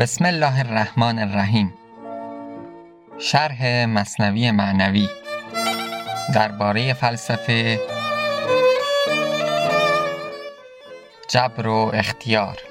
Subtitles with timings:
[0.00, 1.74] بسم الله الرحمن الرحیم.
[3.18, 5.08] شرح مصنوی معنوی
[6.34, 7.78] درباره فلسفه
[11.30, 12.67] جبر و اختیار.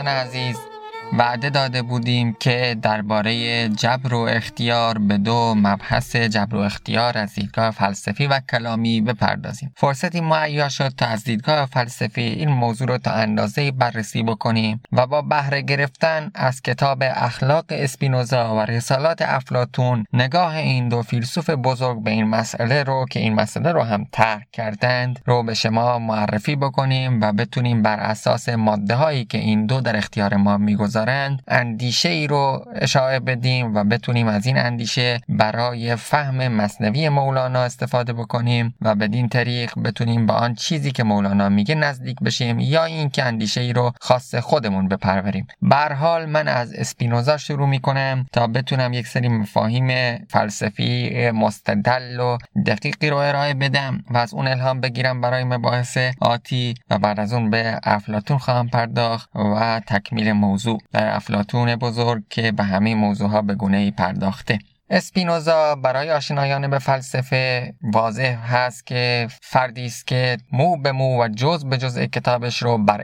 [0.00, 0.69] Hasan Aziz.
[1.12, 7.34] وعده داده بودیم که درباره جبر و اختیار به دو مبحث جبر و اختیار از
[7.34, 9.72] دیدگاه فلسفی و کلامی بپردازیم.
[9.76, 15.06] فرصتی معیا شد تا از دیدگاه فلسفی این موضوع رو تا اندازه بررسی بکنیم و
[15.06, 22.02] با بهره گرفتن از کتاب اخلاق اسپینوزا و رسالات افلاتون نگاه این دو فیلسوف بزرگ
[22.02, 26.56] به این مسئله رو که این مسئله رو هم طرح کردند رو به شما معرفی
[26.56, 31.42] بکنیم و بتونیم بر اساس ماده هایی که این دو در اختیار ما می‌گذارند دارند
[31.48, 38.12] اندیشه ای رو اشاره بدیم و بتونیم از این اندیشه برای فهم مصنوی مولانا استفاده
[38.12, 43.24] بکنیم و بدین طریق بتونیم با آن چیزی که مولانا میگه نزدیک بشیم یا اینکه
[43.24, 45.46] اندیشه ای رو خاص خودمون بپروریم.
[45.62, 52.38] بر حال من از اسپینوزا شروع می‌کنم تا بتونم یک سری مفاهیم فلسفی مستدل و
[52.66, 57.32] دقیقی رو ارائه بدم و از اون الهام بگیرم برای مباحث آتی و بعد از
[57.32, 60.78] اون به افلاتون خواهم پرداخت و تکمیل موضوع.
[60.92, 64.58] در افلاتون بزرگ که به همه موضوعها به گونه ای پرداخته.
[64.92, 71.28] اسپینوزا برای آشنایان به فلسفه واضح هست که فردی است که مو به مو و
[71.28, 73.02] جز به جز کتابش رو بر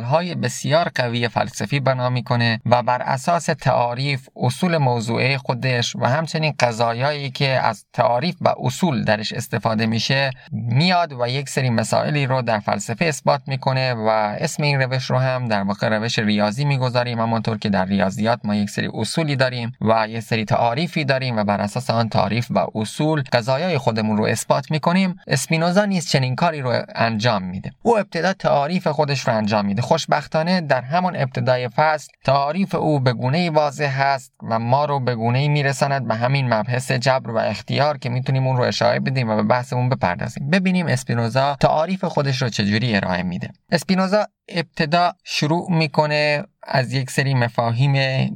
[0.00, 6.54] های بسیار قوی فلسفی بنا می‌کنه و بر اساس تعاریف اصول موضوعه خودش و همچنین
[6.60, 12.42] قضایایی که از تعاریف و اصول درش استفاده میشه میاد و یک سری مسائلی رو
[12.42, 14.08] در فلسفه اثبات می‌کنه و
[14.40, 18.54] اسم این روش رو هم در واقع روش ریاضی می‌گذاریم همانطور که در ریاضیات ما
[18.54, 22.66] یک سری اصولی داریم و یک سری تعاریفی داریم و بر اساس آن تعریف و
[22.74, 27.70] اصول قضایای خودمون رو اثبات می‌کنیم اسپینوزا نیز چنین کاری رو انجام میده.
[27.82, 29.82] او ابتدا تعریف خودش رو انجام میده.
[29.82, 35.14] خوشبختانه در همون ابتدای فصل تعریف او به گونه واضح هست و ما رو به
[35.14, 39.36] گونه میرساند به همین مبحث جبر و اختیار که می‌تونیم اون رو اشاره بدیم و
[39.36, 40.50] به بحثمون بپردازیم.
[40.50, 43.48] ببینیم اسپینوزا تعریف خودش رو چجوری ارائه میده.
[43.72, 47.92] اسپینوزا ابتدا شروع می‌کنه از یک سری مفاهیم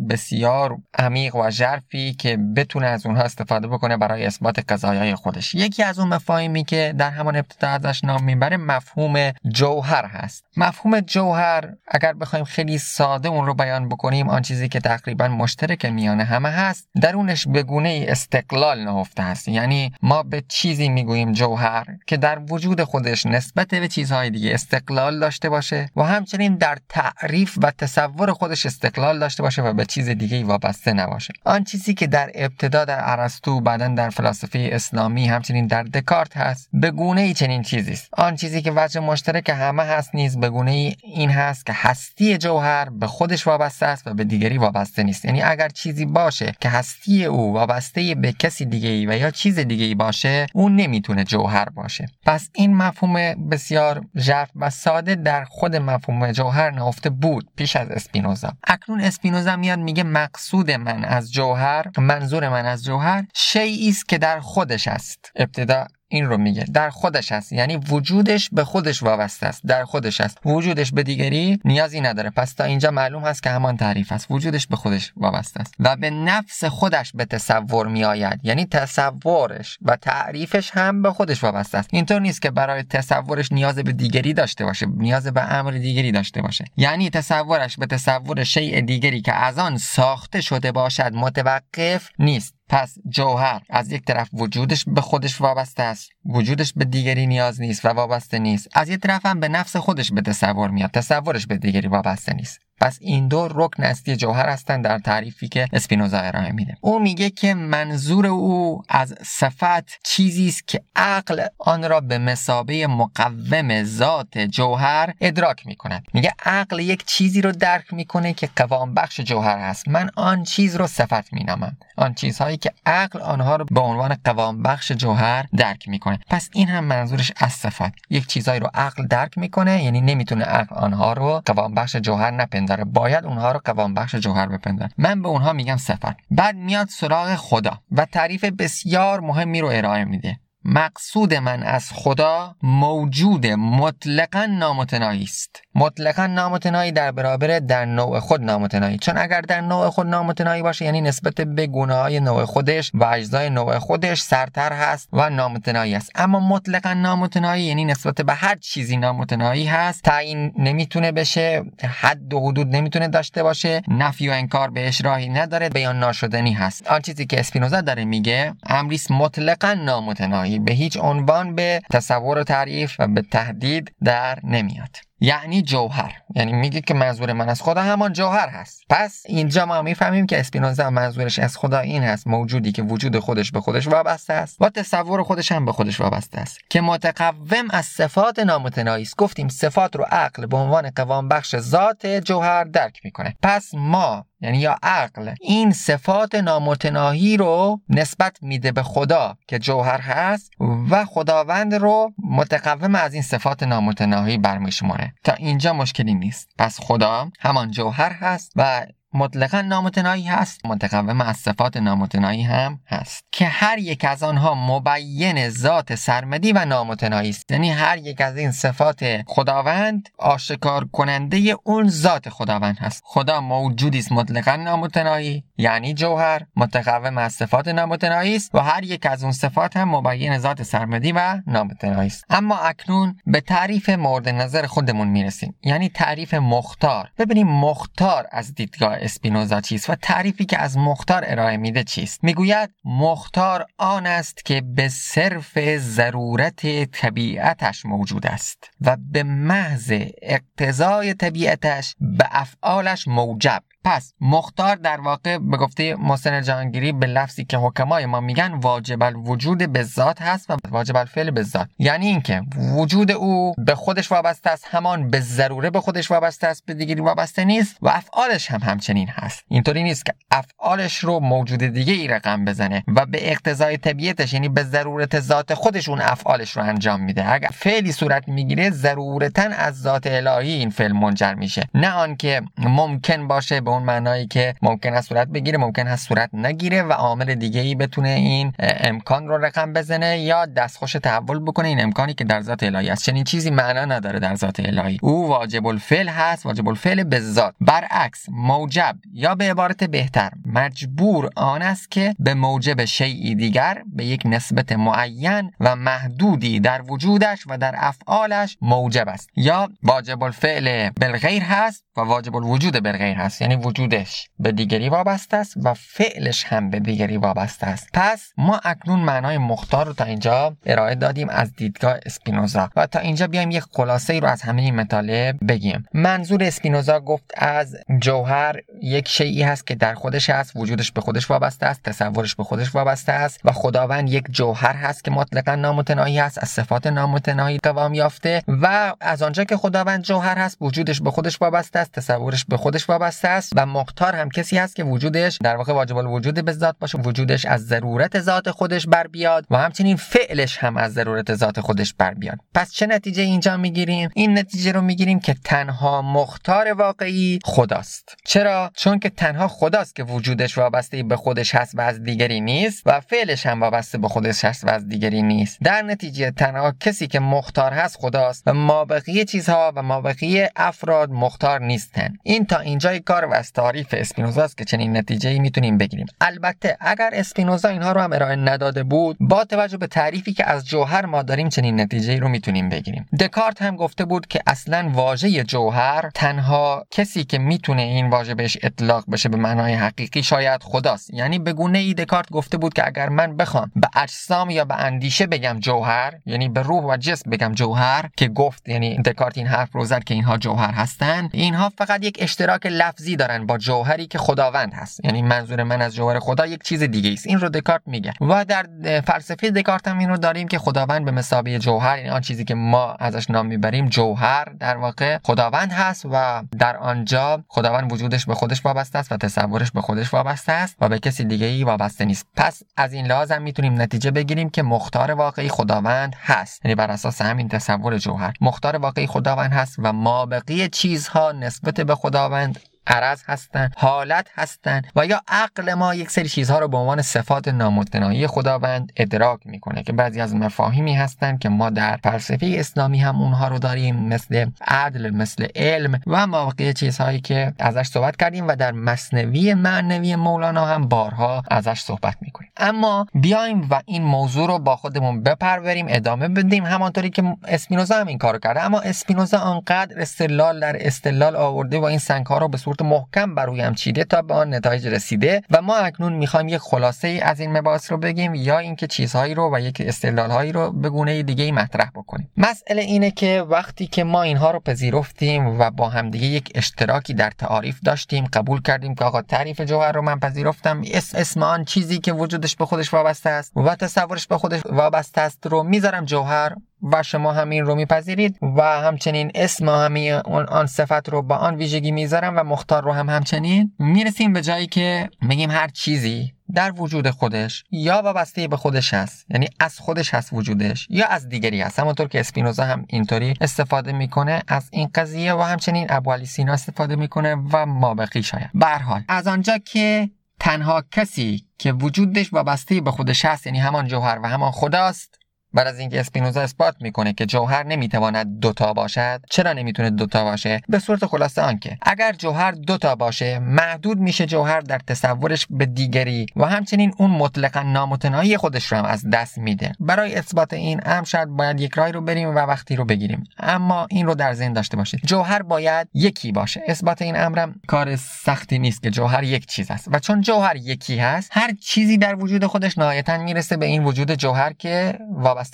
[0.08, 5.54] بسیار عمیق و ژرفی که بتونه از اونها استفاده بکنه برای اثبات قضایای خودش.
[5.54, 10.44] یکی از اون مفاهیمی که در همان ابتدا ازش نام می‌بره مفهوم جوهر هست.
[10.56, 15.84] مفهوم جوهر اگر بخوایم خیلی ساده اون رو بیان بکنیم آن چیزی که تقریبا مشترک
[15.84, 21.86] میان همه هست درونش به گونه استقلال نهفته هست یعنی ما به چیزی می‌گوییم جوهر
[22.06, 27.58] که در وجود خودش نسبت به چیزهای دیگه استقلال داشته باشه و همچنین در تعریف
[27.62, 31.34] و تصور خودش استقلال داشته باشه و به چیز دیگه وابسته نباشه.
[31.44, 36.68] آن چیزی که در ابتدا در ارسطو بعدا در فلسفه اسلامی همچنین در دکارت هست
[36.72, 38.08] به گونه ای چنین چیزی است.
[38.12, 42.38] آن چیزی که وجه مشترک همه هست نیز به گونه ای این هست که هستی
[42.38, 45.24] جوهر به خودش وابسته است و به دیگری وابسته نیست.
[45.24, 49.58] یعنی اگر چیزی باشه که هستی او وابسته به کسی دیگه ای و یا چیز
[49.58, 52.06] دیگه ای باشه اون نمی‌تونه جوهر باشه.
[52.26, 57.88] پس این مفهوم بسیار ژرف و ساده در خود مفهوم جوهر نهفته بود پیش از
[58.04, 58.52] اسپینوزا.
[58.64, 64.18] اکنون اسپینوزا میاد میگه مقصود من از جوهر منظور من از جوهر شیعی است که
[64.18, 65.32] در خودش است.
[65.36, 66.64] ابتدا این رو میگه.
[66.64, 67.52] در خودش هست.
[67.52, 69.66] یعنی وجودش به خودش وابسته است.
[69.66, 72.30] در خودش است وجودش به دیگری نیازی نداره.
[72.30, 74.26] پس تا اینجا معلوم هست که همان تعریف است.
[74.30, 75.74] وجودش به خودش وابسته است.
[75.78, 78.40] و به نفس خودش به تصور میآید.
[78.42, 81.88] یعنی تصورش و تعریفش هم به خودش وابسته است.
[81.92, 84.86] اینطور نیست که برای تصورش نیاز به دیگری داشته باشه.
[84.86, 86.64] نیاز به امر دیگری داشته باشه.
[86.76, 92.54] یعنی تصورش به تصور شیء دیگری که از آن ساخته شده باشد متوقف نیست.
[92.74, 97.84] پس جوهر از یک طرف وجودش به خودش وابسته است وجودش به دیگری نیاز نیست
[97.84, 98.68] و وابسته نیست.
[98.72, 102.60] از یک طرف هم به نفس خودش به تصور میاد تصورش به دیگری وابسته نیست.
[102.80, 106.76] پس این دو رکن اصلی جوهر هستند در تعریفی که اسپینوزا ارائه میده.
[106.80, 112.86] او میگه که منظور او از صفت چیزی است که عقل آن را به مسابه
[112.86, 116.06] مقوم ذات جوهر ادراک می‌کند.
[116.14, 119.88] میگه عقل یک چیزی رو درک می‌کنه که قوام بخش جوهر هست.
[119.88, 121.76] من آن چیز رو صفت مینامم.
[121.96, 126.18] آن چیزهایی که عقل آنها رو به عنوان قوام بخش جوهر درک می‌کنه.
[126.30, 127.92] پس این هم منظورش از صفت.
[128.10, 132.63] یک چیزهایی رو عقل درک می‌کنه یعنی نمی‌تونه عقل آنها رو قوام بخش جوهر نپنداره
[132.66, 136.88] داره باید اونها رو قوام بخش جوهر بپندن من به اونها میگم صفت بعد میاد
[136.88, 140.40] سراغ خدا و تعریف بسیار مهمی رو ارائه میده.
[140.64, 145.62] مقصود من از خدا موجود مطلقا نامتنایی است.
[145.74, 150.84] مطلقا نامتنایی در برابر در نوع خود نامتنایی چون اگر در نوع خود نامتنایی باشه
[150.84, 155.94] یعنی نسبت به گونه های نوع خودش و اجزای نوع خودش سرتر هست و نامتنایی
[155.94, 156.10] است.
[156.14, 161.64] اما مطلقا نامتنایی یعنی نسبت به هر چیزی نامتنایی هست تعیین نمی‌تونه بشه
[162.00, 166.86] حد و حدود نمی‌تونه داشته باشه نفی و انکار بهش راهی نداره بیان ناشدنی هست.
[166.86, 172.44] آن چیزی که اسپینوزا داره میگه امریست مطلقا نامتنایی به هیچ عنوان به تصور و
[172.44, 174.96] تعریف و به تهدید در نمیاد.
[175.24, 176.12] یعنی جوهر.
[176.34, 178.82] یعنی میگه که منظور من از خدا همان جوهر هست.
[178.90, 183.50] پس اینجا ما می‌فهمیم که اسپینوزا منظورش از خدا این هست موجودی که وجود خودش
[183.50, 186.58] به خودش وابسته است و تصور خودش هم به خودش وابسته است.
[186.70, 189.16] که متقوم از صفات نامتنایی است.
[189.16, 193.34] گفتیم صفات رو عقل به عنوان قوام بخش ذات جوهر درک می‌کنه.
[193.42, 200.00] پس ما یعنی یا عقل این صفات نامتناهی رو نسبت میده به خدا که جوهر
[200.00, 200.50] هست
[200.90, 206.48] و خداوند رو متقوم از این صفات نامتناهی برمیشماره تا اینجا مشکلی نیست.
[206.58, 210.66] پس خدا همان جوهر هست و مطلقا نامتنایی هست.
[210.66, 213.24] متقوم از صفات نامتنایی هم هست.
[213.32, 217.50] که هر یک از آنها مبین ذات سرمدی و نامتنایی است.
[217.50, 223.02] یعنی هر یک از این صفات خداوند آشکار کننده اون ذات خداوند هست.
[223.04, 226.42] خدا موجودی است مطلقا نامتنایی یعنی جوهر.
[226.56, 231.12] متقوم از صفات نامتنایی است و هر یک از اون صفات هم مبین ذات سرمدی
[231.12, 232.24] و نامتنایی است.
[232.30, 235.54] اما اکنون به تعریف مورد نظر خودمون می‌رسیم.
[235.62, 237.10] یعنی تعریف مختار.
[237.18, 242.70] ببینیم مختار از دیدگاه اسپینوزا چیست و تعریفی که از مختار ارائه میده چیست؟ می‌گوید
[242.84, 249.92] مختار آن است که به صرف ضرورت طبیعتش موجود است و به محض
[250.22, 253.62] اقتضای طبیعتش به افعالش موجب.
[253.84, 259.02] پس مختار در واقع به گفته محسن جهانگیری به لفظی که حکمای ما میگن واجب
[259.02, 261.68] الوجود به ذات هست و واجب الفعل به ذات.
[261.78, 266.66] یعنی اینکه وجود او به خودش وابسته است همان به ضروره به خودش وابسته است
[266.66, 268.93] به دیگری وابسته نیست و افعالش هم همچنین.
[269.02, 269.44] هست.
[269.48, 274.48] اینطوری نیست که افعالش رو موجود دیگه ای رقم بزنه و به اقتضای طبیعتش یعنی
[274.48, 277.32] به ضرورت ذات خودش اون افعالش رو انجام میده.
[277.32, 281.62] اگر فعلی صورت می‌گیره ضرورتا از ذات الهی این فعل منجر میشه.
[281.74, 286.30] نه آنکه ممکن باشه به اون معنایی که ممکن است صورت بگیره ممکن است صورت
[286.32, 291.68] نگیره و عامل دیگه ای بتونه این امکان رو رقم بزنه یا دستخوش تحول بکنه
[291.68, 293.04] این امکانی که در ذات الهی است.
[293.04, 294.98] چنین چیزی معنا نداره در ذات الهی.
[295.02, 297.54] او واجب الفعل هست واجب الفعل به ذات.
[297.60, 304.04] برعکس موجب یا به عبارت بهتر مجبور آن است که به موجب شیعی دیگر به
[304.04, 309.30] یک نسبت معین و محدودی در وجودش و در افعالش موجب است.
[309.36, 315.36] یا واجب الفعل بالغیر هست و واجب الوجود بالغیر هست یعنی وجودش به دیگری وابسته
[315.36, 317.88] است و فعلش هم به دیگری وابسته است.
[317.92, 322.98] پس ما اکنون معنای مختار رو تا اینجا ارائه دادیم از دیدگاه اسپینوزا و تا
[322.98, 325.84] اینجا بیایم یک خلاصه ای رو از همه این مطالب بگیم.
[325.94, 331.30] منظور اسپینوزا گفت از جوهر یک شیعی هست که در خودش هست وجودش به خودش
[331.30, 336.20] وابسته است تصورش به خودش وابسته است و خداوند یک جوهر هست که مطلقا نامتناهی
[336.20, 341.10] است از صفات نامتناهی قوام یافته و از آنجا که خداوند جوهر هست وجودش به
[341.10, 345.38] خودش وابسته است تصورش به خودش وابسته است و مختار هم کسی هست که وجودش
[345.42, 349.56] در واقع واجب الوجود به ذات باشه وجودش از ضرورت ذات خودش بر بیاد و
[349.56, 352.38] همچنین فعلش هم از ضرورت ذات خودش بر بیاد.
[352.54, 358.16] پس چه نتیجه اینجا می‌گیریم؟ این نتیجه رو می‌گیریم که تنها مختار واقعی خداست.
[358.24, 362.82] چرا؟ چون که تنها خداست که وجودش وابسته به خودش هست و از دیگری نیست
[362.86, 365.58] و فعلش هم وابسته به خودش هست و از دیگری نیست.
[365.62, 371.60] در نتیجه تنها کسی که مختار هست خداست و مابقی چیزها و مابقی افراد مختار
[371.60, 372.16] نیستن.
[372.22, 376.06] این تا اینجای کار و از تعریف اسپینوزا است که چنین نتیجه ای می‌تونیم بگیریم.
[376.20, 380.66] البته اگر اسپینوزا اینها رو هم ارائه نداده بود با توجه به تعریفی که از
[380.66, 383.06] جوهر ما داریم چنین نتیجه ای رو می‌تونیم بگیریم.
[383.20, 388.58] دکارت هم گفته بود که اصلا واژه جوهر تنها کسی که می‌تونه این واژه بهش
[388.62, 391.14] اطلاق بشه به معنای حقیقی شاید خداست.
[391.14, 394.74] یعنی به گونه ای دکارت گفته بود که اگر من بخوام به اجسام یا به
[394.74, 399.46] اندیشه بگم جوهر یعنی به روح و جسم بگم جوهر که گفت یعنی دکارت این
[399.46, 404.06] حرف رو زد که اینها جوهر هستن اینها فقط یک اشتراک لفظی دارن با جوهری
[404.06, 405.04] که خداوند هست.
[405.04, 407.26] یعنی منظور من از جوهر خدا یک چیز دیگه است.
[407.26, 408.12] این رو دکارت میگه.
[408.20, 408.66] و در
[409.06, 412.54] فلسفه دکارت هم این رو داریم که خداوند به مسابقه جوهر یعنی آن چیزی که
[412.54, 418.33] ما ازش نام می‌بریم جوهر در واقع خداوند هست و در آنجا خداوند وجودش به
[418.34, 422.04] خودش وابسته است و تصورش به خودش وابسته است و به کسی دیگه ای وابسته
[422.04, 422.26] نیست.
[422.36, 426.64] پس از این لحاظ هم می‌تونیم نتیجه بگیریم که مختار واقعی خداوند هست.
[426.64, 428.32] یعنی بر اساس همین تصور جوهر.
[428.40, 434.82] مختار واقعی خداوند هست و ما بقیه چیزها نسبت به خداوند عرض هستن حالت هستن
[434.96, 439.82] و یا عقل ما یک سری چیزها رو به عنوان صفات نامتناهی خداوند ادراک می‌کنه
[439.82, 444.46] که بعضی از مفاهیمی هستن که ما در فلسفه اسلامی هم اونها رو داریم مثل
[444.66, 450.66] عدل مثل علم و مواقع چیزهایی که ازش صحبت کردیم و در مصنوی معنوی مولانا
[450.66, 452.50] هم بارها ازش صحبت می‌کنیم.
[452.56, 458.06] اما بیایم و این موضوع رو با خودمون بپروریم ادامه بدیم همانطوری که اسپینوزا هم
[458.06, 458.62] این کارو کرده.
[458.62, 463.74] اما اسپینوزا آنقدر استدلال در استدلال آورده و این سنگ رو به محکم بر روی
[463.74, 467.58] چیده تا به آن نتایج رسیده و ما اکنون می‌خوایم یک خلاصه ای از این
[467.58, 471.44] مباحث رو بگیم یا اینکه چیزهایی رو و یک استدلال هایی رو به گونه دیگه
[471.44, 472.30] ای مطرح بکنیم.
[472.36, 477.30] مسئله اینه که وقتی که ما اینها رو پذیرفتیم و با همدیگه یک اشتراکی در
[477.30, 481.98] تعاریف داشتیم قبول کردیم که آقا تعریف جوهر رو من پذیرفتم اسم اسم آن چیزی
[481.98, 486.52] که وجودش به خودش وابسته است و تصورش به خودش وابسته است رو می‌ذارم جوهر
[486.92, 490.12] و شما همین رو میپذیرید و همچنین اسم همین
[490.48, 494.66] آن صفت رو با آن ویژگی می‌ذارم و مختار رو هم همچنین می‌رسیم به جایی
[494.66, 500.14] که میگیم هر چیزی در وجود خودش یا وابسته به خودش هست یعنی از خودش
[500.14, 501.78] هست وجودش یا از دیگری هست.
[501.78, 506.96] همونطور که اسپینوزا هم اینطوری استفاده می‌کنه از این قضیه و همچنین ابوالی سینا استفاده
[506.96, 510.10] می‌کنه و ما بقی شاید به حال از آنجا که
[510.40, 515.23] تنها کسی که وجودش وابسته به خودش هست یعنی همان جوهر و همان خداست
[515.54, 520.60] بعد از اینکه اسپینوزا اثبات می‌کنه که جوهر نمی‌تواند دوتا باشد چرا نمی‌تونه دوتا باشه؟
[520.68, 526.26] به صورت خلاصه آنکه اگر جوهر دوتا باشه محدود میشه جوهر در تصورش به دیگری
[526.36, 529.72] و همچنین اون مطلقا نامتناهی خودش رو هم از دست میده.
[529.80, 533.24] برای اثبات این امر شاید باید یک رای رو بریم و وقتی رو بگیریم.
[533.38, 535.00] اما این رو در ذهن داشته باشید.
[535.06, 536.62] جوهر باید یکی باشه.
[536.66, 539.88] اثبات این امرم کار سختی نیست که جوهر یک چیز است.
[539.92, 544.14] و چون جوهر یکی هست هر چیزی در وجود خودش نهایتا می‌رسه به این وجود
[544.14, 544.98] جوهر که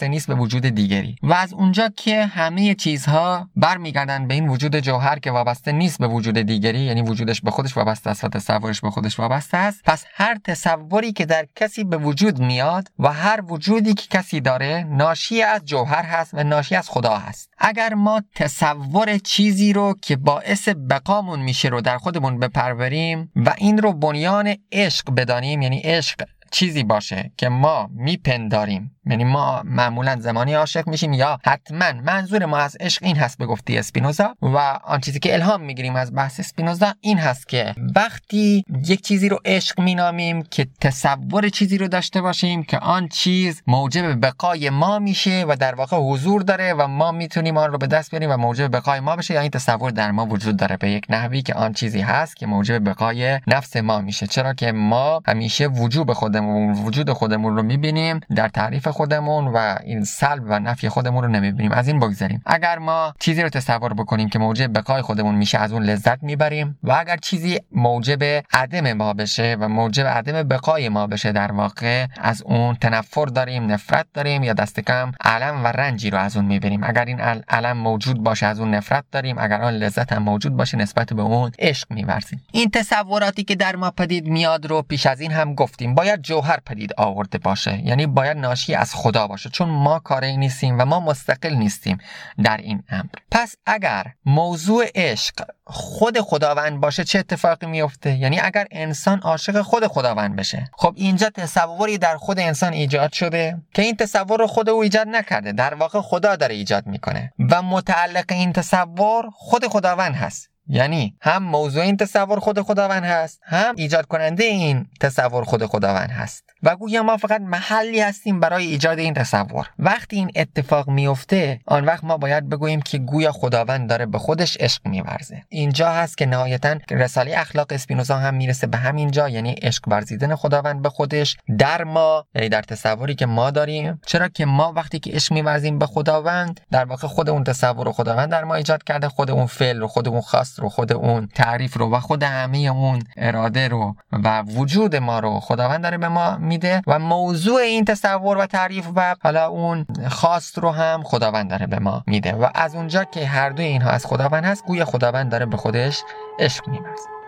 [0.03, 1.17] نیست به وجود دیگری.
[1.23, 6.07] و از اونجا که همه چیزها برمیگردن به این وجود جوهر که وابسته نیست به
[6.07, 10.05] وجود دیگری یعنی وجودش به خودش وابسته است و تصورش به خودش وابسته است پس
[10.15, 15.43] هر تصوری که در کسی به وجود میاد و هر وجودی که کسی داره ناشی
[15.43, 17.51] از جوهر هست و ناشی از خدا هست.
[17.59, 23.79] اگر ما تصور چیزی رو که باعث بقامون میشه رو در خودمون بپروریم و این
[23.79, 28.97] رو بنیان عشق بدانیم یعنی عشق چیزی باشه که ما میپنداریم.
[29.11, 33.47] یعنی ما معمولا زمانی عاشق میشیم یا حتما منظور ما از عشق این هست به
[33.47, 38.64] گفتی اسپینوزا و آن چیزی که الهام می‌گیریم از بحث اسپینوزا این هست که وقتی
[38.87, 44.26] یک چیزی رو عشق مینامیم که تصور چیزی رو داشته باشیم که آن چیز موجب
[44.26, 48.11] بقای ما میشه و در واقع حضور داره و ما می‌تونیم آن رو به دست
[48.11, 51.07] بیاریم و موجب بقای ما بشه یا این تصور در ما وجود داره به یک
[51.09, 54.26] نحوی که آن چیزی هست که موجب بقای نفس ما میشه.
[54.26, 60.04] چرا که ما همیشه وجود خودمون وجود خودمون رو می‌بینیم در تعریف خودمون و این
[60.04, 61.73] سلب و نفی خودمون رو نمی‌بینیم.
[61.73, 65.73] از این بگذاریم اگر ما چیزی رو تصور بکنیم که موجب بقای خودمون میشه از
[65.73, 66.78] اون لذت می‌بریم.
[66.83, 72.07] و اگر چیزی موجب عدم ما بشه و موجب عدم بقای ما بشه در واقع
[72.21, 76.45] از اون تنفر داریم نفرت داریم یا دست کم علم و رنجی رو از اون
[76.45, 79.38] می‌بریم اگر این علم موجود باشه از اون نفرت داریم.
[79.38, 82.42] اگر آن لذت هم موجود باشه نسبت به اون عشق میورزیم.
[82.52, 85.95] این تصوراتی که در ما پدید میاد رو پیش از این هم گفتیم.
[85.95, 87.87] باید جوهر پدید آورده باشه.
[87.87, 91.99] یعنی باید ناشی از خدا باشه چون ما کاری نیستیم و ما مستقل نیستیم
[92.45, 93.09] در این امر.
[93.31, 95.35] پس اگر موضوع عشق
[95.65, 100.71] خود خداوند باشه چه اتفاقی میفته یعنی اگر انسان عاشق خود خداوند بشه.
[100.73, 105.09] خب اینجا تصوری در خود انسان ایجاد شده که این تصور رو خود او ایجاد
[105.09, 107.33] نکرده در واقع خدا داره ایجاد می‌کنه.
[107.51, 110.51] و متعلق این تصور خود خداوند هست.
[110.71, 116.11] یعنی هم موضوع این تصور خود خداوند هست هم ایجاد کننده این تصور خود خداوند
[116.11, 116.45] هست.
[116.62, 119.67] و گویا ما فقط محلی هستیم برای ایجاد این تصور.
[119.79, 124.57] وقتی این اتفاق میفته آن وقت ما باید بگوییم که گویا خداوند داره به خودش
[124.61, 125.43] عشق میورزه.
[125.49, 130.35] اینجا هست که نهایتا رساله اخلاق اسپینوزا هم می‌رسه به همین جا یعنی عشق ورزیدن
[130.35, 134.00] خداوند به خودش در ما یعنی در تصوری که ما داریم.
[134.07, 138.31] چرا که ما وقتی که عشق میورزیم به خداوند در واقع خود اون تصور خداوند
[138.31, 141.76] در ما ایجاد کرده خود اون فعل رو خود اون خاص رو خود اون تعریف
[141.76, 146.37] رو و خود همه اون اراده رو و وجود ما رو خداوند داره به ما
[146.37, 151.67] میده و موضوع این تصور و تعریف و حالا اون خواست رو هم خداوند داره
[151.67, 155.31] به ما میده و از اونجا که هر دوی اینها از خداوند هست گویا خداوند
[155.31, 156.02] داره به خودش
[156.38, 157.20] عشق میورزه.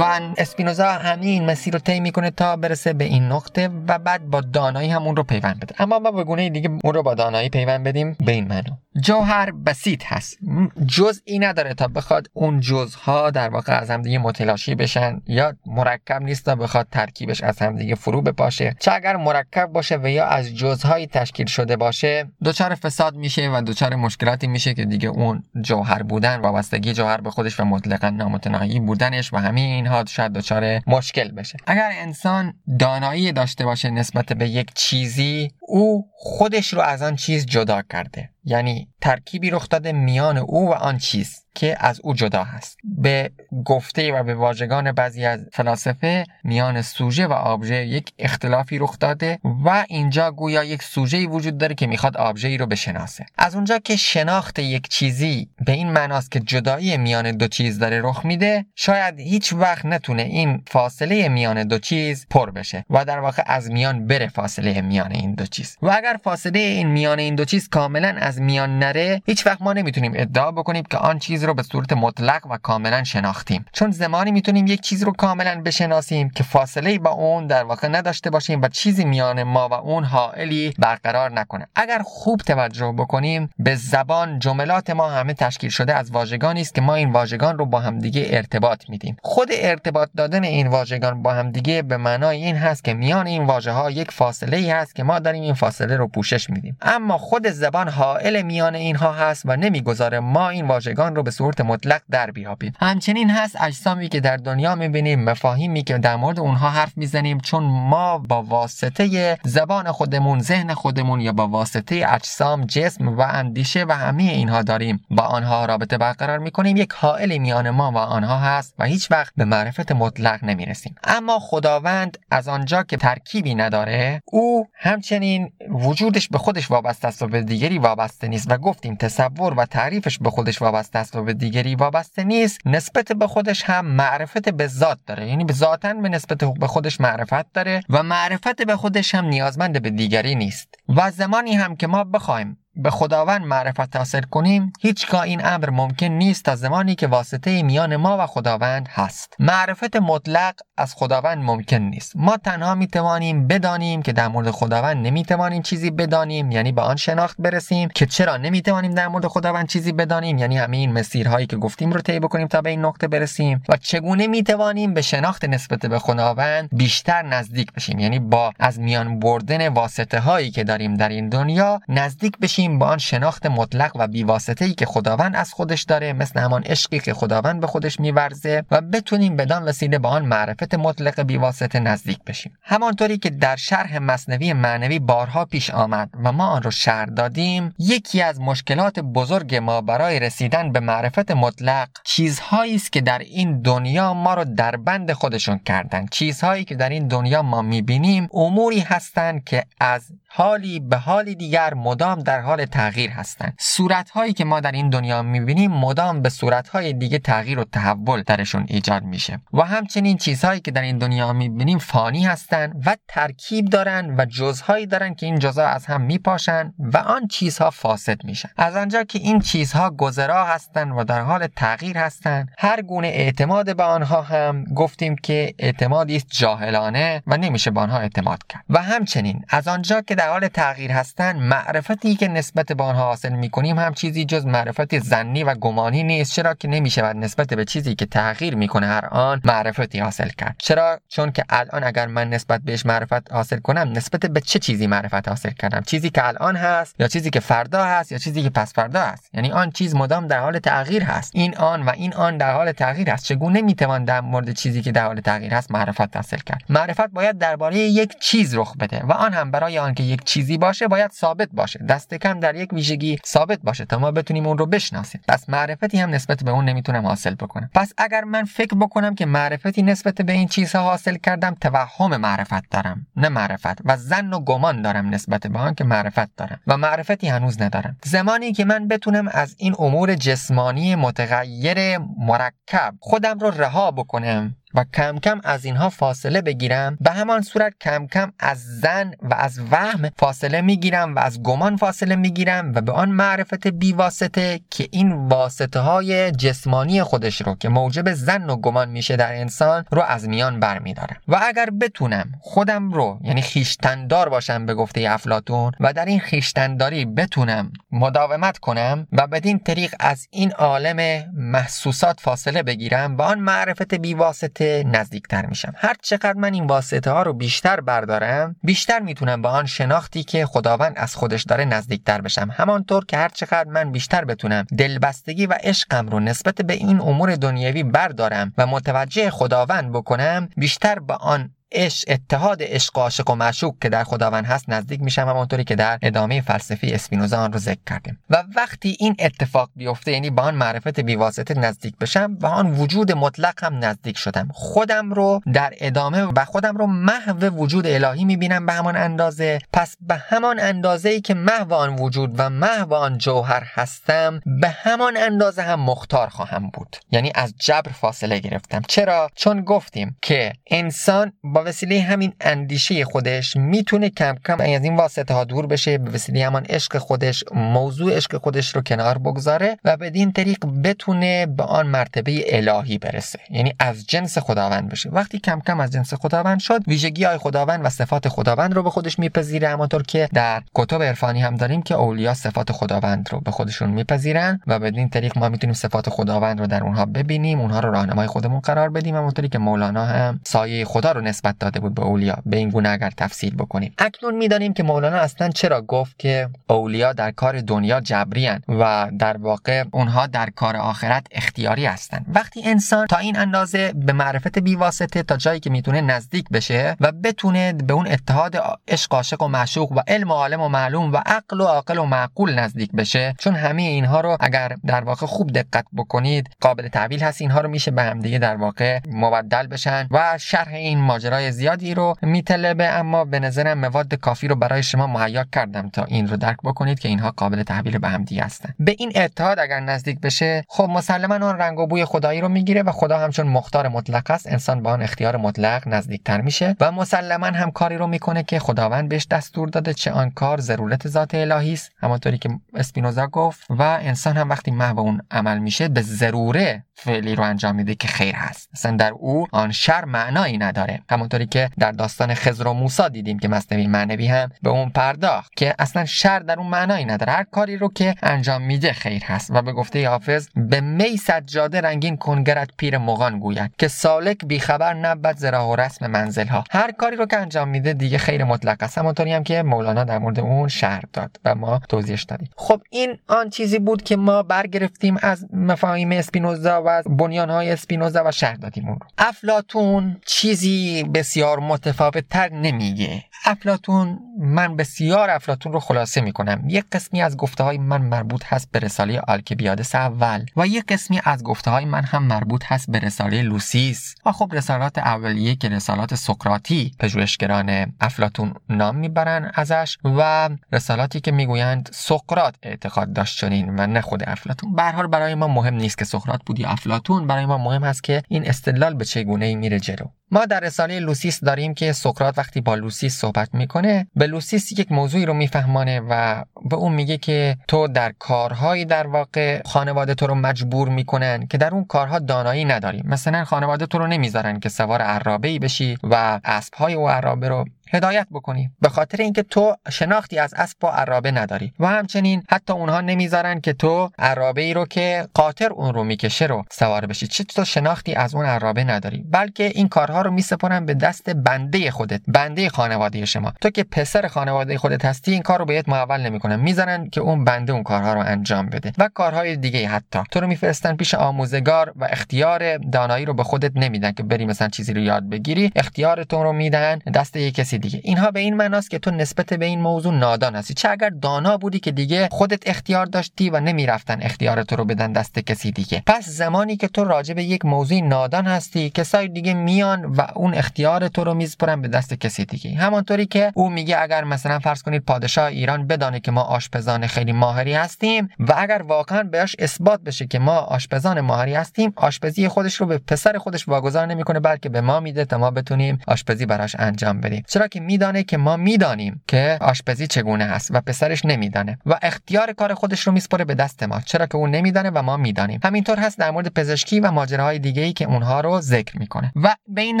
[0.00, 4.40] و اسپینوزا همین مسیر رو طی می‌کنه تا برسه به این نقطه و بعد با
[4.40, 5.74] دانایی هم اون رو پیوند بده.
[5.78, 9.50] اما ما به گونه دیگه اون رو با دانایی پیوند بدیم به این منو جوهر
[9.50, 10.38] بسیط هست.
[10.86, 16.44] جزئی نداره تا بخواد اون جزها در واقع از همدیگه متلاشی بشن یا مرکب نیست
[16.44, 18.76] تا بخواد ترکیبش از همدیگه فرو بپاشه.
[18.80, 23.62] چه اگر مرکب باشه و یا از جزهایی تشکیل شده باشه دچار فساد میشه و
[23.66, 28.80] دچار مشکلاتی میشه که دیگه اون جوهر بودن وابستگی جوهر به خودش و مطلقا نامتناهی
[28.80, 31.58] بودنش و همه اینها شاید دچار مشکل بشه.
[31.66, 37.46] اگر انسان دانایی داشته باشه نسبت به یک چیزی او خودش رو از آن چیز
[37.46, 38.30] جدا کرده.
[38.44, 42.78] یعنی ترکیبی رخ داده میان او و آن چیز که از او جدا هست.
[42.84, 43.30] به
[43.64, 49.38] گفته و به واژگان بعضی از فلاسفه میان سوژه و آبژه یک اختلافی رخ داده
[49.64, 53.26] و اینجا گویا یک سوژه وجود داره که می‌خواد آبژه رو بشناسه.
[53.38, 58.00] از اونجا که شناخت یک چیزی به این معناست که جدایی میان دو چیز داره
[58.02, 63.18] رخ میده شاید هیچ وقت نتونه این فاصله میان دو چیز پر بشه و در
[63.18, 65.76] واقع از میان بره فاصله میان این دو چیز.
[65.82, 69.72] و اگر فاصله این میان این دو چیز کاملا از میان نره هیچ وقت ما
[69.72, 73.64] نمی‌تونیم ادعا بکنیم که آن چیز رو به صورت مطلق و کاملا شناختیم.
[73.72, 78.30] چون زمانی می‌تونیم یک چیز رو کاملا بشناسیم که فاصله با اون در واقع نداشته
[78.30, 81.66] باشیم و چیزی میان ما و اون حائلی برقرار نکنه.
[81.76, 86.80] اگر خوب توجه بکنیم به زبان جملات ما همه تشکیل شده از واژگانی است که
[86.80, 89.16] ما این واژگان رو با همدیگه ارتباط میدیم.
[89.22, 93.72] خود ارتباط دادن این واژگان با همدیگه به معنای این هست که میان این واژه
[93.72, 96.76] ها یک فاصله ای هست که ما داریم این فاصله پوشش میدیم.
[96.82, 101.60] اما خود زبان حائل میان اینها هست و نمی‌گذاره ما این واژگان رو به صورت
[101.60, 102.72] مطلق در بیابیم.
[102.80, 107.64] همچنین هست اجسامی که در دنیا می‌بینیم مفاهیمی که در مورد اونها حرف می‌زنیم چون
[107.64, 113.92] ما با واسطه زبان خودمون ذهن خودمون یا با واسطه اجسام جسم و اندیشه و
[113.92, 116.76] همه اینها داریم با آنها رابطه برقرار می‌کنیم.
[116.76, 120.94] یک حائل میان ما و آنها هست و هیچ وقت به معرفت مطلق نمی‌رسیم.
[121.04, 125.52] اما خداوند از آنجا که ترکیبی نداره او همچنین
[125.84, 128.50] وجودش به خودش وابسته است و به دیگری وابسته نیست.
[128.50, 132.66] و گفتیم تصور و تعریفش به خودش وابسته است و به دیگری وابسته نیست.
[132.66, 135.28] نسبت به خودش هم معرفت به ذات داره.
[135.28, 139.82] یعنی به ذاتن به نسبت به خودش معرفت داره و معرفت به خودش هم نیازمند
[139.82, 140.68] به دیگری نیست.
[140.88, 146.06] و زمانی هم که ما بخوایم به خداوند معرفت حاصل کنیم هیچگاه این امر ممکن
[146.06, 149.34] نیست تا زمانی که واسطه میان ما و خداوند هست.
[149.38, 152.12] معرفت مطلق از خداوند ممکن نیست.
[152.16, 156.82] ما تنها می توانیم بدانیم که در مورد خداوند نمی توانیم چیزی بدانیم یعنی به
[156.82, 161.46] آن شناخت برسیم که چرا نمی توانیم در مورد خداوند چیزی بدانیم یعنی همین مسیرهایی
[161.46, 165.02] که گفتیم رو طی بکنیم تا به این نقطه برسیم و چگونه می توانیم به
[165.02, 170.64] شناخت نسبت به خداوند بیشتر نزدیک بشیم یعنی با از میان بردن واسطه هایی که
[170.64, 175.36] داریم در این دنیا نزدیک بشیم با آن شناخت مطلق و بیواسطه ای که خداوند
[175.36, 179.98] از خودش داره مثل همان عشقی که خداوند به خودش میورزه و بتونیم بدان وسیله
[179.98, 182.58] با آن معرفت مطلق بیواسطه نزدیک بشیم.
[182.62, 187.74] همانطوری که در شرح مصنوی معنوی بارها پیش آمد و ما آن رو شرح دادیم
[187.78, 193.62] یکی از مشکلات بزرگ ما برای رسیدن به معرفت مطلق چیزهایی است که در این
[193.62, 196.06] دنیا ما رو در بند خودشون کردن.
[196.06, 201.74] چیزهایی که در این دنیا ما می‌بینیم اموری هستند که از حالی به حالی دیگر
[201.74, 206.92] مدام در حال تغییر هستند صورتهایی که ما در این دنیا می‌بینیم مدام به صورتهای
[206.92, 209.40] دیگه تغییر و تحول درشون ایجاد میشه.
[209.52, 214.86] و همچنین چیزهایی که در این دنیا می‌بینیم فانی هستند و ترکیب دارن و جزهایی
[214.86, 218.48] دارن که این جزها از هم میپاشن و آن چیزها فاسد میشن.
[218.56, 223.76] از آنجا که این چیزها گذرا هستند و در حال تغییر هستند هر گونه اعتماد
[223.76, 228.64] به آنها هم گفتیم که اعتمادی است جاهلانه و نمیشه به آنها اعتماد کرد.
[228.70, 233.32] و همچنین از آنجا که در حال تغییر هستند معرفتی که نسبت به آنها حاصل
[233.32, 237.94] می‌کنیم هم چیزی جز معرفت زنی و گمانی نیست چرا که نمی‌شود نسبت به چیزی
[237.94, 240.56] که تغییر می‌کنه هر آن معرفتی حاصل کرد.
[240.58, 244.86] چرا؟ چون که الان اگر من نسبت بهش معرفت حاصل کنم نسبت به چه چیزی
[244.86, 248.50] معرفت حاصل کردم؟ چیزی که الان هست یا چیزی که فردا هست یا چیزی که
[248.50, 251.30] پس فردا هست؟ یعنی آن چیز مدام در حال تغییر هست.
[251.34, 253.24] این آن و این آن در حال تغییر هست.
[253.24, 257.38] چگونه می‌توان در مورد چیزی که در حال تغییر هست معرفت حاصل کرد؟ معرفت باید
[257.38, 261.48] درباره یک چیز رخ بده و آن هم برای آنکه یک چیزی باشه باید ثابت
[261.52, 261.78] باشه.
[261.78, 265.20] دست در یک ویژگی ثابت باشه تا ما بتونیم اون رو بشناسیم.
[265.28, 267.70] پس معرفتی هم نسبت به اون نمی‌تونم حاصل بکنم.
[267.74, 272.70] پس اگر من فکر بکنم که معرفتی نسبت به این چیزها حاصل کردم توهم معرفت
[272.70, 273.78] دارم نه معرفت.
[273.84, 276.60] و زن و گمان دارم نسبت به آن که معرفت دارم.
[276.66, 277.96] و معرفتی هنوز ندارم.
[278.04, 284.84] زمانی که من بتونم از این امور جسمانی متغیر مرکب خودم رو رها بکنم و
[284.94, 289.60] کم کم از اینها فاصله بگیرم به همان صورت کم کم از زن و از
[289.70, 295.12] وهم فاصله می‌گیرم و از گمان فاصله می‌گیرم و به آن معرفت بیواسطه که این
[295.12, 300.28] واسطه های جسمانی خودش رو که موجب زن و گمان میشه در انسان رو از
[300.28, 301.16] میان برمیدارم.
[301.28, 307.04] و اگر بتونم خودم رو یعنی خیشتندار باشم به گفته افلاتون و در این خیشتنداری
[307.04, 313.94] بتونم مداومت کنم و بدین طریق از این عالم محسوسات فاصله بگیرم به آن معرفت
[313.94, 315.72] بیواسطه نزدیکتر میشم.
[315.76, 320.46] هر چقدر من این واسطه ها رو بیشتر بردارم بیشتر می‌تونم به آن شناختی که
[320.46, 322.48] خداوند از خودش داره نزدیکتر بشم.
[322.52, 327.36] همانطور که هر چقدر من بیشتر بتونم دلبستگی و عشقم رو نسبت به این امور
[327.36, 333.74] دنیوی بردارم و متوجه خداوند بکنم بیشتر به آن عشق اتحاد عشق عاشق و معشوق
[333.80, 337.80] که در خداوند هست نزدیک میشم همانطوری که در ادامه فلسفی اسپینوزا آن رو ذکر
[337.86, 338.18] کردیم.
[338.30, 343.12] و وقتی این اتفاق بیفته یعنی با آن معرفت بیواسطه نزدیک بشم و آن وجود
[343.12, 344.48] مطلق هم نزدیک شدم.
[344.52, 349.58] خودم رو در ادامه و خودم رو محو وجود الهی می‌بینم به همان اندازه.
[349.72, 354.68] پس به همان اندازه ای که محو آن وجود و محو آن جوهر هستم به
[354.68, 356.96] همان اندازه هم مختار خواهم بود.
[357.10, 358.82] یعنی از جبر فاصله گرفتم.
[358.88, 364.96] چرا؟ چون گفتیم که انسان با وسیله همین اندیشه خودش می‌تونه کم کم از این
[364.96, 369.76] واسطه ها دور بشه به وسیله همان عشق خودش موضوع عشق خودش رو کنار بگذاره
[369.84, 373.38] و بدین طریق بتونه به آن مرتبه الهی برسه.
[373.50, 375.10] یعنی از جنس خداوند بشه.
[375.10, 378.90] وقتی کم کم از جنس خداوند شد ویژگی های خداوند و صفات خداوند رو به
[378.90, 379.68] خودش میپذیره.
[379.68, 384.60] همانطور که در کتب عرفانی هم داریم که اولیا صفات خداوند رو به خودشون میپذیرن
[384.66, 388.60] و بدین طریق ما می‌تونیم صفات خداوند رو در اونها ببینیم اونها رو راهنمای خودمون
[388.60, 389.16] قرار بدیم.
[389.16, 392.38] همونطوری که مولانا هم سایه خدا رو نسبت داده بود به اولیا.
[392.46, 393.94] به این گونه اگر تفسیر بکنیم.
[393.98, 399.36] اکنون می‌دانیم که مولانا اصلا چرا گفت که اولیا در کار دنیا جبری و در
[399.36, 402.26] واقع اونها در کار آخرت اختیاری هستند.
[402.28, 407.12] وقتی انسان تا این اندازه به معرفت بیواسطه تا جایی که می‌تونه نزدیک بشه و
[407.12, 408.56] بتونه به اون اتحاد
[408.88, 412.04] عشق عاشق و معشوق و علم و عالم و معلوم و عقل و عاقل و
[412.04, 417.22] معقول نزدیک بشه چون همه اینها رو اگر در واقع خوب دقت بکنید قابل تعویل
[417.22, 421.00] هست اینها رو میشه به همدیگه در واقع مبدل بشن و شرح این
[421.34, 426.04] ماجرای زیادی رو میطلبه اما به نظرم مواد کافی رو برای شما مهیا کردم تا
[426.04, 428.74] این رو درک بکنید که اینها قابل تحویل به هم دیگه هستن.
[428.78, 432.82] به این اتحاد اگر نزدیک بشه خب مسلما اون رنگ و بوی خدایی رو می‌گیره
[432.82, 434.46] و خدا همچون مختار مطلق است.
[434.52, 439.08] انسان با آن اختیار مطلق نزدیکتر میشه و مسلما هم کاری رو می‌کنه که خداوند
[439.08, 441.90] بهش دستور داده چه آن کار ضرورت ذات الهی است.
[441.98, 447.34] همونطوری که اسپینوزا گفت و انسان هم وقتی محو اون عمل میشه به ضروره فعلی
[447.34, 448.68] رو انجام میده که خیر هست.
[448.72, 451.00] مثلا در او آن شر معنایی نداره.
[451.24, 455.52] همونطوری که در داستان خضر و موسی دیدیم که مصنوی معنوی هم به اون پرداخت
[455.56, 457.32] که اصلا شر در اون معنایی نداره.
[457.32, 459.50] هر کاری رو که انجام میده خیر هست.
[459.50, 464.94] و به گفته حافظ به می سجاده رنگین کنگرت پیر مغان گوید که سالک بیخبر
[464.94, 468.82] نبد زرا و رسم منزل ها هر کاری رو که انجام میده دیگه خیر مطلق
[468.82, 468.98] است.
[468.98, 472.50] همونطوری هم که مولانا در مورد اون شر داد و ما توضیحش دادیم.
[472.56, 477.04] خب این آن چیزی بود که ما برگرفتیم از مفاهیم اسپینوزا و از
[477.50, 479.06] های اسپینوزا و شهر دادیم اون رو.
[479.18, 483.24] افلاتون چیزی بسیار متفاوت تر نمیگه.
[483.44, 486.64] افلاتون من بسیار افلاتون رو خلاصه می‌کنم.
[486.68, 491.20] یک قسمی از گفته های من مربوط هست به رساله آلکبیادس اول و یک قسمی
[491.24, 494.14] از گفته های من هم مربوط هست به رساله لوسیس.
[494.26, 501.32] و خب رسالات اولیه که رسالات سقراطی پژوهشگران افلاتون نام می‌برن ازش و رسالاتی که
[501.32, 504.74] می‌گویند سقراط اعتقاد داشت چنین و نه خود افلاتون.
[504.74, 508.22] به برای ما مهم نیست که سقراط بود یا افلاتون برای ما مهم هست که
[508.28, 510.06] این استدلال به چگونه ای میره جلو.
[510.34, 514.92] ما در رساله لوسیس داریم که سقراط وقتی با لوسیس صحبت می‌کنه به لوسیس یک
[514.92, 520.26] موضوعی رو میفهمانه و به اون میگه که تو در کارهایی در واقع خانواده تو
[520.26, 523.02] رو مجبور می‌کنن که در اون کارها دانایی نداری.
[523.04, 527.64] مثلا خانواده تو رو نمی‌ذارن که سوار عرابه ای بشی و اسبهای او عرابه رو
[527.92, 528.70] هدایت بکنی.
[528.80, 531.72] به خاطر اینکه تو شناختی از اسب و عرابه نداری.
[531.80, 536.46] و همچنین حتی اونها نمی‌ذارن که تو عرابه ای رو که قاطر اون رو می‌کشه
[536.46, 537.26] رو سوار بشی.
[537.26, 539.24] چون تو شناختی از اون عرابه نداری.
[539.30, 543.52] بلکه این کارها رو میسپرن به دست بنده خودت بنده خانواده شما.
[543.60, 546.60] تو که پسر خانواده خودت هستی این کار رو بهت محول نمی‌کنن.
[546.60, 548.92] می‌ذارن که اون بنده اون کارها رو انجام بده.
[548.98, 550.18] و کارهای دیگه حتی.
[550.30, 554.68] تو رو میفرستن پیش آموزگار و اختیار دانایی رو به خودت نمیدن که بری مثلا
[554.68, 555.72] چیزی رو یاد بگیری.
[555.76, 559.64] اختیارتون رو میدن دست یک کسی دیگه اینها به این معناست که تو نسبت به
[559.64, 560.74] این موضوع نادان هستی.
[560.74, 565.12] چه اگر دانا بودی که دیگه خودت اختیار داشتی و نمی‌رفتن اختیار تو رو بدن
[565.12, 566.02] دست کسی دیگه.
[566.06, 570.54] پس زمانی که تو راجع به یک موضوع نادان هستی کسای دیگه میان و اون
[570.54, 572.76] اختیار تو رو میسپرن به دست کسی دیگه.
[572.76, 577.32] همانطوری که او میگه اگر مثلا فرض کنید پادشاه ایران بدانه که ما آشپزان خیلی
[577.32, 582.74] ماهری هستیم و اگر واقعا بهش اثبات بشه که ما آشپزان ماهری هستیم آشپزی خودش
[582.74, 586.76] رو به پسر خودش واگذار نمی‌کنه بلکه به ما میده تا ما بتونیم آشپزی براش
[586.78, 587.44] انجام بدیم.
[587.48, 592.52] چرا که میدانه که ما می‌دانیم که آشپزی چگونه هست و پسرش نمیدانه و اختیار
[592.52, 595.60] کار خودش رو میسپره به دست ما چرا که اون نمیدانه و ما می‌دانیم.
[595.64, 599.32] همینطور هست در مورد پزشکی و ماجراهای دیگه ای که اونها رو ذکر می‌کنه.
[599.36, 600.00] و به این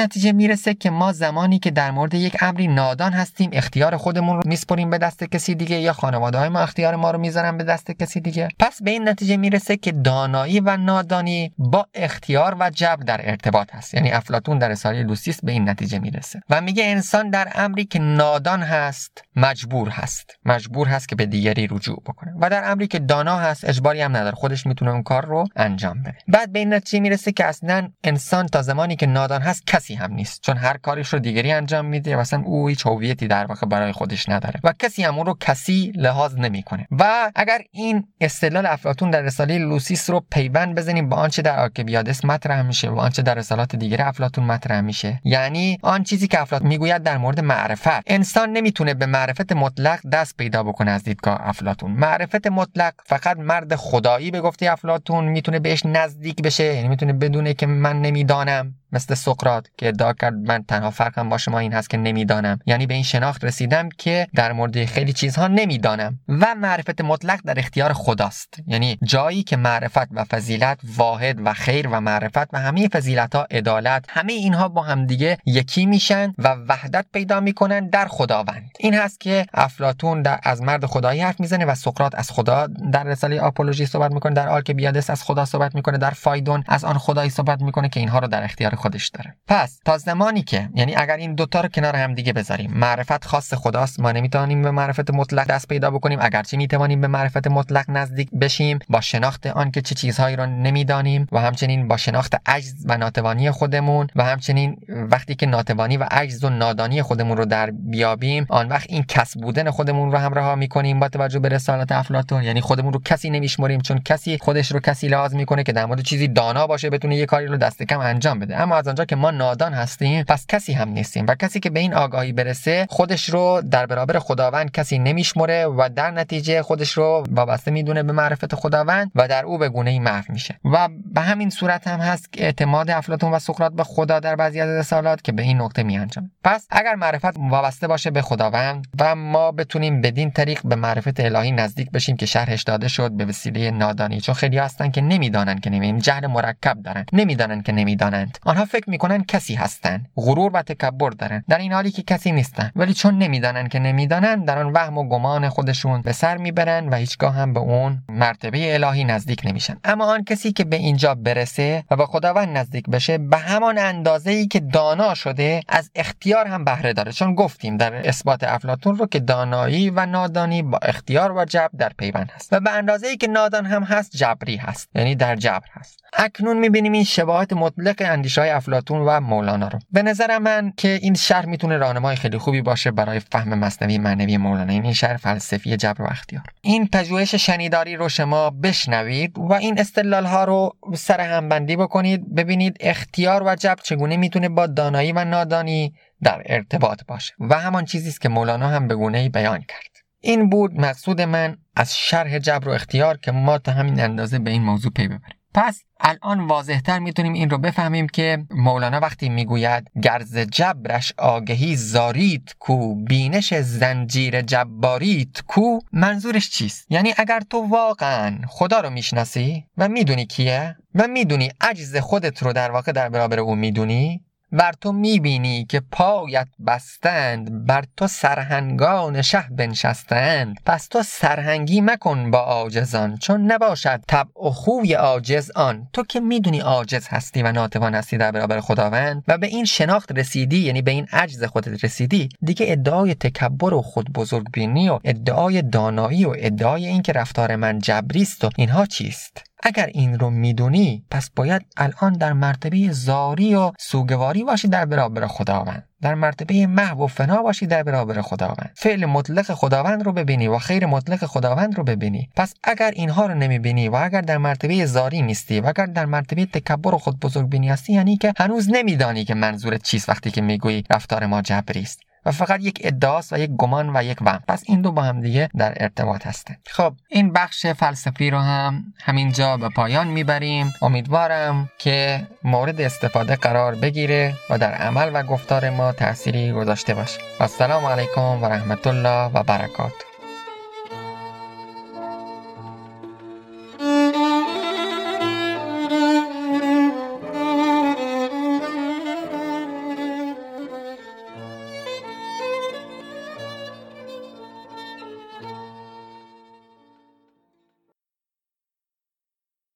[0.00, 4.42] نتیجه می‌رسه که ما زمانی که در مورد یک امری نادان هستیم اختیار خودمون رو
[4.46, 7.90] میسپریم به دست کسی دیگه یا خانواده های ما اختیار ما رو می‌ذارن به دست
[7.90, 8.48] کسی دیگه.
[8.58, 13.74] پس به این نتیجه می‌رسه که دانایی و نادانی با اختیار و جبر در ارتباط
[13.74, 13.94] هست.
[13.94, 16.40] یعنی افلاتون در رساله لوسیس به این نتیجه می‌رسه.
[16.50, 20.38] و میگه انسان در امری که نادان هست مجبور هست.
[20.44, 22.34] مجبور هست که به دیگری رجوع بکنه.
[22.40, 24.34] و در امری که دانا هست اجباری هم نداره.
[24.34, 26.16] خودش می‌تونه اون کار رو انجام بده.
[26.28, 30.12] بعد به این نتیجه می‌رسه که اصلا انسان تا زمانی که نادان هست کسی هم
[30.12, 30.40] نیست.
[30.42, 33.92] چون هر کاریش رو دیگری انجام میده و اصلا او هیچ هویتی در واقع برای
[33.92, 34.60] خودش نداره.
[34.64, 36.86] و کسی هم اون رو کسی لحاظ نمی‌کنه.
[36.90, 42.24] و اگر این استدلال افلاطون در رساله لوسیس رو پیوند بزنیم با آنچه در آلکیبیادس
[42.24, 46.68] مطرح میشه و آنچه در رسالات دیگر افلاطون مطرح میشه یعنی آن چیزی که افلاطون
[46.68, 48.02] می‌گوید در مورد معرفت.
[48.06, 51.90] انسان نمی‌تونه به معرفت مطلق دست پیدا بکنه از دیدگاه افلاطون.
[51.90, 57.54] معرفت مطلق فقط مرد خدایی به گفته افلاطون می‌تونه بهش نزدیک بشه یعنی می‌تونه بدونه
[57.54, 58.74] که من نمی‌دانم.
[58.94, 62.58] مثل سقراط که ادعا کرد من تنها فرقم با شما این هست که نمی‌دانم.
[62.66, 66.18] یعنی به این شناخت رسیدم که در مورد خیلی چیزها نمی‌دانم.
[66.28, 68.54] و معرفت مطلق در اختیار خداست.
[68.66, 73.46] یعنی جایی که معرفت و فضیلت واحد و خیر و معرفت و همه فضیلت ها
[73.50, 78.70] عدالت همه اینها با هم دیگه یکی میشن و وحدت پیدا می‌کنن در خداوند.
[78.78, 83.04] این هست که افلاتون در از مرد خدایی حرف می‌زنه و سقرات از خدا در
[83.04, 87.30] رساله آپولوژی صحبت می‌کنه در آلکبیادس از خدا صحبت می‌کنه در فایدون از آن خدایی
[87.30, 89.34] صحبت می‌کنه که اینها رو در اختیار خودش داره.
[89.48, 93.54] پس تا زمانی که یعنی اگر این دوتا رو کنار هم دیگه بذاریم معرفت خاص
[93.54, 96.18] خداست ما نمی‌تونیم به معرفت مطلق دست پیدا بکنیم.
[96.22, 101.26] اگرچه می‌توانیم به معرفت مطلق نزدیک بشیم با شناخت آن که چه چیزهایی رو نمی‌دانیم
[101.32, 106.44] و همچنین با شناخت عجز و ناتوانی خودمون و همچنین وقتی که ناتوانی و عجز
[106.44, 111.00] و نادانی خودمون رو در بیابیم آن وقت این کس بودن خودمون رو همراه می‌کنیم
[111.00, 112.42] با توجه به رسالت افلاطون.
[112.42, 116.00] یعنی خودمون رو کسی نمیشمریم چون کسی خودش رو کسی لحاظ می‌کنه که در مورد
[116.02, 118.62] چیزی دانا باشه بتونه یه کاری رو دست کم انجام بده.
[118.64, 121.24] اما از آنجا که ما نادان هستیم پس کسی هم نیستیم.
[121.28, 125.88] و کسی که به این آگاهی برسه خودش رو در برابر خداوند کسی نمیشمره و
[125.96, 129.98] در نتیجه خودش رو وابسته می‌دونه به معرفت خداوند و در او به گونه ای
[129.98, 130.58] محو میشه.
[130.64, 134.60] و به همین صورت هم هست که اعتماد افلاطون و سقراط به خدا در بعضی
[134.60, 136.30] از رسالات که به این نقطه میانجامه.
[136.44, 141.52] پس اگر معرفت وابسته باشه به خداوند و ما بتونیم بدین طریق به معرفت الهی
[141.52, 144.20] نزدیک بشیم که شرحش داده شد به وسیله نادانی.
[144.20, 147.06] چون خیلی هستن که نمی‌دانن که نمی‌دونن جهل مرکب دارن.
[147.12, 148.38] نمی‌دانن که نمی‌دانند.
[148.54, 151.44] آنها فکر می‌کنن کسی هستن غرور و تکبر دارن.
[151.48, 152.70] در این حالی که کسی نیستن.
[152.76, 156.96] ولی چون نمی‌دانن که نمی‌دانن در آن وهم و گمان خودشون به سر می‌برن و
[156.96, 159.76] هیچگاه هم به اون مرتبه الهی نزدیک نمیشن.
[159.84, 164.30] اما آن کسی که به اینجا برسه و به خداوند نزدیک بشه به همان اندازه
[164.30, 167.12] ای که دانا شده از اختیار هم بهره داره.
[167.12, 171.92] چون گفتیم در اثبات افلاطون رو که دانایی و نادانی با اختیار و جبر در
[171.98, 172.52] پیوند هست.
[172.52, 174.88] و به اندازه ای که نادان هم هست جبری هست.
[174.94, 176.00] یعنی در جبر هست.
[176.16, 179.78] اکنون می‌بینیم این شباهت مطلق اندیشه های افلاتون و مولانا رو.
[179.92, 184.36] به نظر من که این شهر می‌تونه راهنمای خیلی خوبی باشه برای فهم مصنوی معنوی
[184.36, 184.72] مولانا.
[184.72, 186.44] این شهر فلسفی جبر و اختیار.
[186.62, 192.34] این پژوهش شنیداری رو شما بشنوید و این استدلال ها رو سر هم بندی بکنید
[192.34, 197.34] ببینید اختیار و جبر چگونه می‌تونه با دانایی و نادانی در ارتباط باشه.
[197.40, 199.94] و همان چیزی است که مولانا هم به گونه بیان کرد.
[200.20, 204.50] این بود مقصود من از شرح جبر و اختیار که ما تا همین اندازه به
[204.50, 205.33] این موضوع پی ببریم.
[205.54, 212.56] پس الان واضحتر می‌تونیم این رو بفهمیم که مولانا وقتی می‌گوید گرز جبرش آگهی زارید
[212.58, 219.88] کو بینش زنجیر جبارید کو منظورش چیست؟ یعنی اگر تو واقعا خدا رو می‌شناسی و
[219.88, 224.92] می‌دونی کیه و می‌دونی عجز خودت رو در واقع در برابر او می‌دونی بر تو
[224.92, 230.56] می‌بینی که پایت بستند بر تو سرهنگان شه بنشستند.
[230.66, 235.88] پس تو سرهنگی مکن با عاجزان چون نباشد طبع و خوی عاجز آن.
[235.92, 240.12] تو که می‌دونی عاجز هستی و ناتوان هستی در برابر خداوند و به این شناخت
[240.12, 244.98] رسیدی یعنی به این عجز خودت رسیدی دیگه ادعای تکبر و خود بزرگ بینی و
[245.04, 251.04] ادعای دانایی و ادعای اینکه رفتار من جبریست و اینها چیست؟ اگر این رو می‌دونی
[251.10, 255.88] پس باید الان در مرتبه زاری و سوگواری باشی در برابر خداوند.
[256.02, 258.70] در مرتبه محو و فنا باشی در برابر خداوند.
[258.76, 262.28] فعل مطلق خداوند رو ببینی و خیر مطلق خداوند رو ببینی.
[262.36, 266.46] پس اگر اینها رو نمی‌بینی و اگر در مرتبه زاری نیستی و اگر در مرتبه
[266.46, 270.40] تکبر و خود بزرگ بینی هستی یعنی که هنوز نمیدانی که منظورت چیست وقتی که
[270.40, 274.42] می‌گویی رفتار ما جبری است و فقط یک ادعاست و یک گمان و یک وهم
[274.48, 276.56] پس این دو با هم دیگه در ارتباط هستن.
[276.66, 280.72] خب این بخش فلسفی رو هم همینجا به پایان می‌بریم.
[280.82, 287.20] امیدوارم که مورد استفاده قرار بگیره و در عمل و گفتار ما تأثیری گذاشته باشه.
[287.40, 290.13] السلام علیکم و رحمت الله و برکاته.